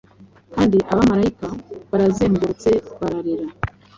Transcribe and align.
Kandi 0.55 0.77
Abamarayika 0.91 1.47
barazengurutse 1.91 2.69
bararira, 2.99 3.45